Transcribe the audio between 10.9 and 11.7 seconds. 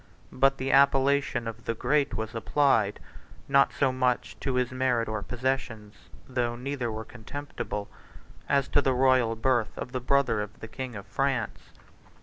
of France.